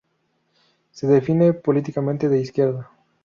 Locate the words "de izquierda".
2.27-2.89